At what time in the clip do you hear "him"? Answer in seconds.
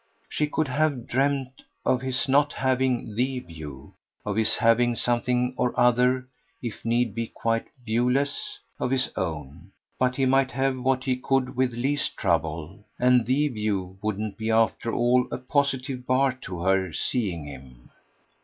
17.45-17.91